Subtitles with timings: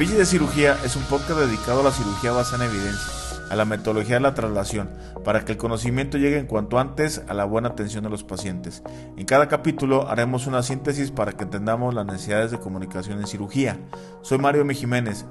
[0.00, 3.12] Pichi de Cirugía es un podcast dedicado a la cirugía basada en evidencia,
[3.50, 4.88] a la metodología de la traslación,
[5.26, 8.82] para que el conocimiento llegue en cuanto antes a la buena atención de los pacientes.
[9.18, 13.78] En cada capítulo haremos una síntesis para que entendamos las necesidades de comunicación en cirugía.
[14.22, 14.74] Soy Mario M.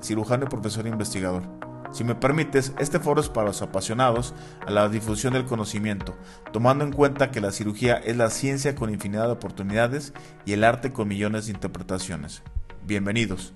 [0.03, 1.41] Cirujano y profesor investigador.
[1.91, 4.35] Si me permites, este foro es para los apasionados
[4.67, 6.15] a la difusión del conocimiento,
[6.53, 10.13] tomando en cuenta que la cirugía es la ciencia con infinidad de oportunidades
[10.45, 12.43] y el arte con millones de interpretaciones.
[12.85, 13.55] Bienvenidos.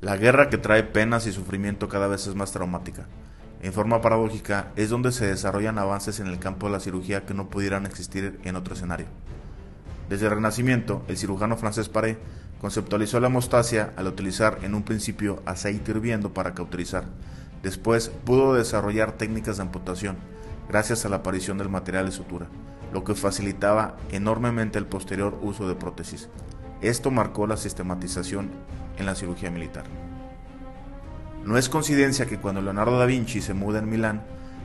[0.00, 3.06] La guerra que trae penas y sufrimiento cada vez es más traumática.
[3.62, 7.34] En forma paradójica, es donde se desarrollan avances en el campo de la cirugía que
[7.34, 9.06] no pudieran existir en otro escenario.
[10.08, 12.16] Desde el Renacimiento, el cirujano francés Paré
[12.60, 17.02] conceptualizó la hemostasia al utilizar en un principio aceite hirviendo para cauterizar.
[17.64, 20.16] Después pudo desarrollar técnicas de amputación,
[20.68, 22.46] gracias a la aparición del material de sutura,
[22.92, 26.28] lo que facilitaba enormemente el posterior uso de prótesis.
[26.80, 28.50] Esto marcó la sistematización
[28.98, 29.84] en la cirugía militar.
[31.44, 34.22] No es coincidencia que cuando Leonardo da Vinci se muda en Milán,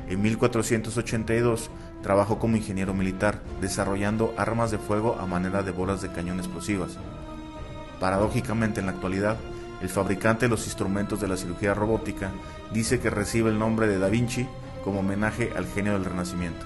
[0.09, 1.69] en 1482
[2.01, 6.97] trabajó como ingeniero militar, desarrollando armas de fuego a manera de bolas de cañón explosivas.
[7.99, 9.37] Paradójicamente, en la actualidad,
[9.81, 12.31] el fabricante de los instrumentos de la cirugía robótica
[12.73, 14.47] dice que recibe el nombre de Da Vinci
[14.83, 16.65] como homenaje al genio del Renacimiento,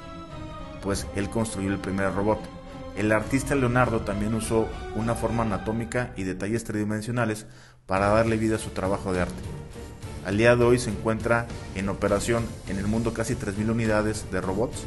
[0.81, 2.56] pues él construyó el primer robot.
[2.98, 7.45] El artista Leonardo también usó una forma anatómica y detalles tridimensionales
[7.86, 9.36] para darle vida a su trabajo de arte.
[10.26, 14.42] Al día de hoy se encuentra en operación en el mundo casi 3.000 unidades de
[14.42, 14.84] robots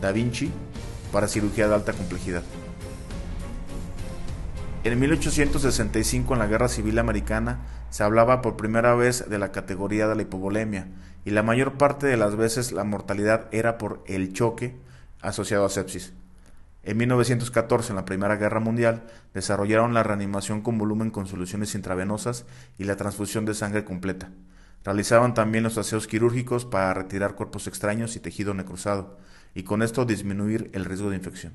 [0.00, 0.50] Da Vinci
[1.12, 2.42] para cirugía de alta complejidad.
[4.84, 10.08] En 1865, en la Guerra Civil Americana, se hablaba por primera vez de la categoría
[10.08, 10.88] de la hipovolemia,
[11.24, 14.74] y la mayor parte de las veces la mortalidad era por el choque
[15.20, 16.14] asociado a sepsis.
[16.84, 22.44] En 1914, en la Primera Guerra Mundial, desarrollaron la reanimación con volumen con soluciones intravenosas
[22.76, 24.30] y la transfusión de sangre completa.
[24.84, 29.16] Realizaban también los aseos quirúrgicos para retirar cuerpos extraños y tejido necrosado,
[29.54, 31.52] y con esto disminuir el riesgo de infección.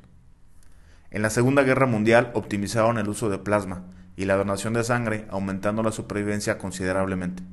[1.11, 3.83] En la Segunda Guerra Mundial optimizaron el uso de plasma
[4.15, 7.43] y la donación de sangre, aumentando la supervivencia considerablemente.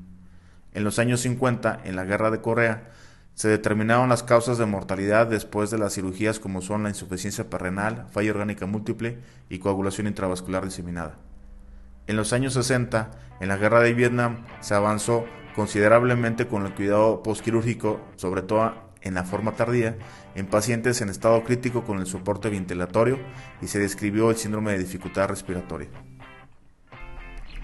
[0.74, 2.90] En los años 50, en la Guerra de Corea,
[3.34, 8.06] se determinaron las causas de mortalidad después de las cirugías como son la insuficiencia perrenal,
[8.12, 9.18] falla orgánica múltiple
[9.48, 11.18] y coagulación intravascular diseminada.
[12.06, 15.24] En los años 60, en la guerra de Vietnam, se avanzó
[15.56, 18.72] considerablemente con el cuidado postquirúrgico, sobre todo
[19.02, 19.96] en la forma tardía,
[20.34, 23.18] en pacientes en estado crítico con el soporte ventilatorio
[23.60, 25.88] y se describió el síndrome de dificultad respiratoria.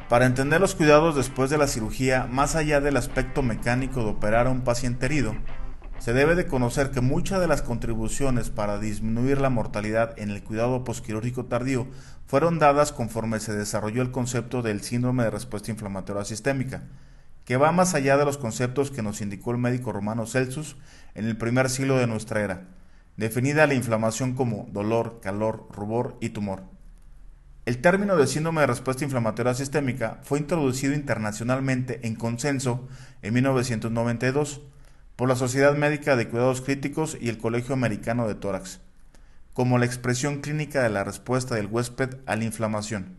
[0.09, 4.49] Para entender los cuidados después de la cirugía, más allá del aspecto mecánico de operar
[4.49, 5.37] a un paciente herido,
[6.01, 10.43] se debe de conocer que muchas de las contribuciones para disminuir la mortalidad en el
[10.43, 11.87] cuidado postquirúrgico tardío
[12.27, 16.85] fueron dadas conforme se desarrolló el concepto del síndrome de respuesta inflamatoria sistémica,
[17.45, 20.79] que va más allá de los conceptos que nos indicó el médico romano Celsus
[21.15, 22.69] en el primer siglo de nuestra era,
[23.19, 26.63] definida la inflamación como dolor, calor, rubor y tumor.
[27.67, 32.89] El término de síndrome de respuesta inflamatoria sistémica fue introducido internacionalmente en consenso
[33.21, 34.63] en 1992
[35.21, 38.81] por la Sociedad Médica de Cuidados Críticos y el Colegio Americano de Tórax,
[39.53, 43.19] como la expresión clínica de la respuesta del huésped a la inflamación,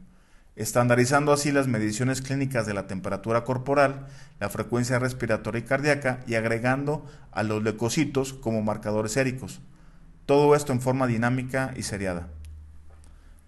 [0.56, 4.08] estandarizando así las mediciones clínicas de la temperatura corporal,
[4.40, 9.62] la frecuencia respiratoria y cardíaca y agregando a los leucocitos como marcadores séricos.
[10.26, 12.30] Todo esto en forma dinámica y seriada.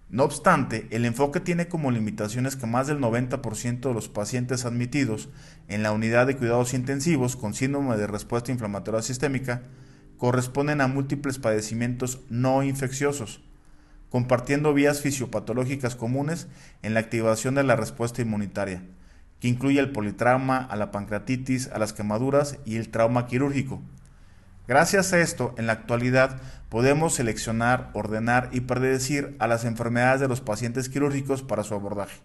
[0.10, 5.30] No obstante, el enfoque tiene como limitaciones que más del 90% de los pacientes admitidos
[5.68, 9.64] en la unidad de cuidados intensivos con síndrome de respuesta inflamatoria sistémica
[10.18, 13.42] corresponden a múltiples padecimientos no infecciosos,
[14.10, 16.48] compartiendo vías fisiopatológicas comunes
[16.82, 18.84] en la activación de la respuesta inmunitaria,
[19.40, 23.82] que incluye el politrauma, a la pancreatitis, a las quemaduras y el trauma quirúrgico.
[24.66, 30.30] Gracias a esto, en la actualidad podemos seleccionar, ordenar y predecir a las enfermedades de
[30.30, 32.22] los pacientes quirúrgicos para su abordaje,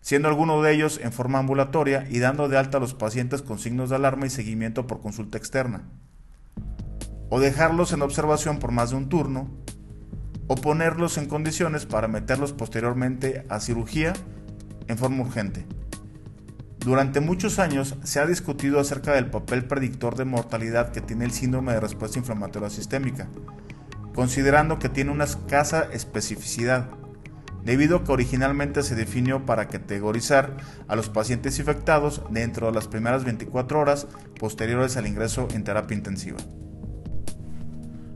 [0.00, 3.58] siendo alguno de ellos en forma ambulatoria y dando de alta a los pacientes con
[3.58, 5.82] signos de alarma y seguimiento por consulta externa,
[7.28, 9.50] o dejarlos en observación por más de un turno,
[10.46, 14.12] o ponerlos en condiciones para meterlos posteriormente a cirugía
[14.86, 15.66] en forma urgente.
[16.84, 21.30] Durante muchos años se ha discutido acerca del papel predictor de mortalidad que tiene el
[21.30, 23.28] síndrome de respuesta inflamatoria sistémica,
[24.14, 26.90] considerando que tiene una escasa especificidad,
[27.64, 30.56] debido a que originalmente se definió para categorizar
[30.88, 34.08] a los pacientes infectados dentro de las primeras 24 horas
[34.40, 36.38] posteriores al ingreso en terapia intensiva.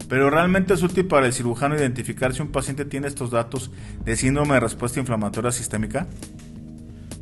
[0.09, 3.71] Pero realmente es útil para el cirujano identificar si un paciente tiene estos datos
[4.05, 6.07] de síndrome de respuesta inflamatoria sistémica.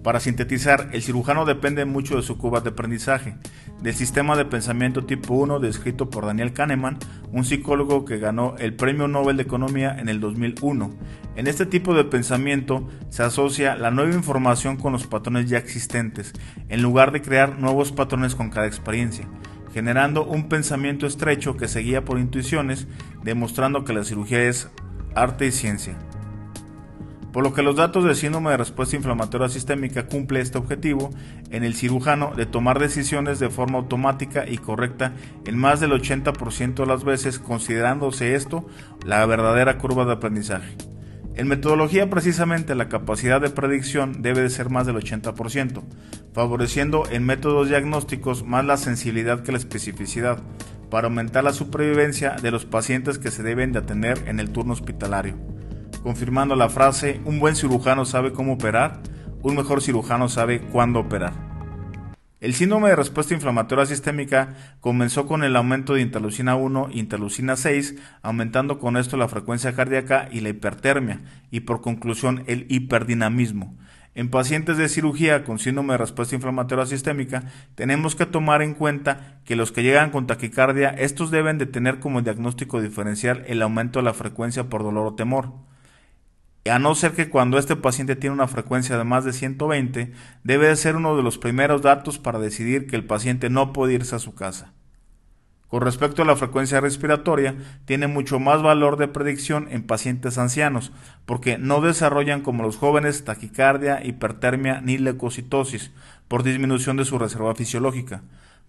[0.05, 3.39] Para sintetizar, el cirujano depende mucho de su curva de aprendizaje,
[3.81, 6.99] del sistema de pensamiento tipo 1 descrito por Daniel Kahneman,
[7.33, 10.91] un psicólogo que ganó el Premio Nobel de Economía en el 2001.
[11.37, 16.35] En este tipo de pensamiento se asocia la nueva información con los patrones ya existentes,
[16.69, 19.27] en lugar de crear nuevos patrones con cada experiencia,
[19.73, 22.89] generando un pensamiento estrecho que se guía por intuiciones,
[23.23, 24.69] demostrando que la cirugía es
[25.15, 25.97] arte y ciencia
[27.35, 31.11] por lo que los datos del síndrome de respuesta inflamatoria sistémica cumple este objetivo
[31.51, 35.15] en el cirujano de tomar decisiones de forma automática y correcta
[35.45, 38.69] en más del 80% de las veces, considerándose esto
[39.05, 40.77] la verdadera curva de aprendizaje.
[41.35, 45.83] En metodología precisamente la capacidad de predicción debe de ser más del 80%,
[46.35, 50.39] favoreciendo en métodos diagnósticos más la sensibilidad que la especificidad,
[50.89, 54.73] para aumentar la supervivencia de los pacientes que se deben de atender en el turno
[54.73, 55.54] hospitalario
[56.05, 59.01] confirmando la frase, un buen cirujano sabe cómo operar,
[59.43, 61.33] un mejor cirujano sabe cuándo operar.
[62.43, 67.57] El síndrome de respuesta inflamatoria sistémica comenzó con el aumento de interleucina 1 e interleucina
[67.57, 73.75] 6, aumentando con esto la frecuencia cardíaca y la hipertermia, y por conclusión el hiperdinamismo.
[74.15, 77.45] En pacientes de cirugía con síndrome de respuesta inflamatoria sistémica,
[77.77, 81.99] tenemos que tomar en cuenta que los que llegan con taquicardia, estos deben de tener
[81.99, 85.65] como diagnóstico diferencial el aumento de la frecuencia por dolor o temor
[86.71, 90.13] a no ser que cuando este paciente tiene una frecuencia de más de 120,
[90.45, 93.95] debe de ser uno de los primeros datos para decidir que el paciente no puede
[93.95, 94.73] irse a su casa.
[95.69, 100.93] Con respecto a la frecuencia respiratoria, tiene mucho más valor de predicción en pacientes ancianos,
[101.27, 105.91] porque no desarrollan como los jóvenes taquicardia, hipertermia ni leucocitosis,
[106.29, 108.23] por disminución de su reserva fisiológica.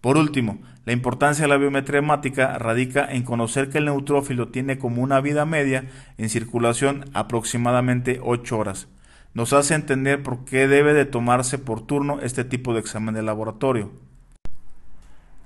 [0.06, 4.78] Por último, la importancia de la biometría hemática radica en conocer que el neutrófilo tiene
[4.78, 5.86] como una vida media
[6.20, 8.88] en circulación aproximadamente 8 horas.
[9.34, 13.24] Nos hace entender por qué debe de tomarse por turno este tipo de examen de
[13.24, 13.94] laboratorio.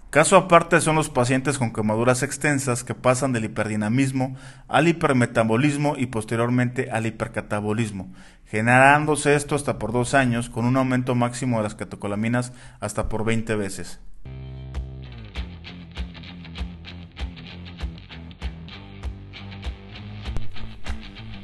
[0.09, 4.35] Caso aparte son los pacientes con quemaduras extensas que pasan del hiperdinamismo
[4.67, 8.11] al hipermetabolismo y posteriormente al hipercatabolismo,
[8.45, 12.51] generándose esto hasta por dos años con un aumento máximo de las catecolaminas
[12.81, 14.01] hasta por 20 veces.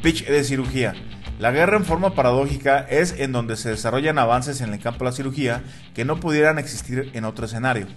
[0.05, 0.93] Pitch de cirugía.
[1.39, 5.05] La guerra en forma paradójica es en donde se desarrollan avances en el campo de
[5.05, 5.63] la cirugía
[5.95, 7.87] que no pudieran existir en otro escenario.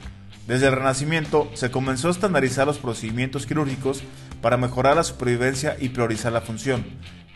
[0.47, 4.03] Desde el Renacimiento se comenzó a estandarizar los procedimientos quirúrgicos
[4.41, 6.87] para mejorar la supervivencia y priorizar la función,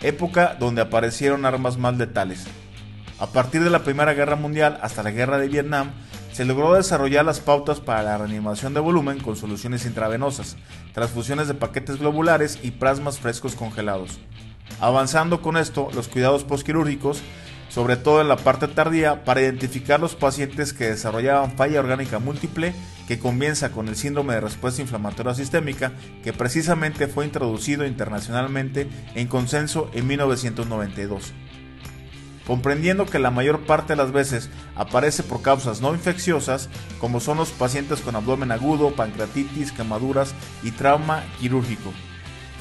[0.01, 2.47] época donde aparecieron armas más letales.
[3.19, 5.91] A partir de la Primera Guerra Mundial hasta la Guerra de Vietnam,
[6.33, 10.57] se logró desarrollar las pautas para la reanimación de volumen con soluciones intravenosas,
[10.95, 14.19] transfusiones de paquetes globulares y plasmas frescos congelados.
[14.81, 17.23] Avanzando con esto, los cuidados postquirúrgicos,
[17.69, 22.75] sobre todo en la parte tardía, para identificar los pacientes que desarrollaban falla orgánica múltiple,
[23.07, 25.93] que comienza con el síndrome de respuesta inflamatoria sistémica,
[26.23, 31.33] que precisamente fue introducido internacionalmente en consenso en 1992
[32.47, 36.69] comprendiendo que la mayor parte de las veces aparece por causas no infecciosas,
[36.99, 41.93] como son los pacientes con abdomen agudo, pancreatitis, quemaduras y trauma quirúrgico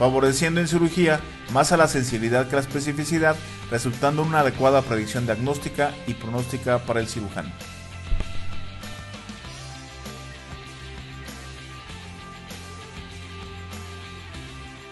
[0.02, 1.20] favoreciendo en cirugía
[1.54, 3.36] más a la sensibilidad que a la especificidad,
[3.70, 7.52] resultando una adecuada predicción diagnóstica y pronóstica para el cirujano.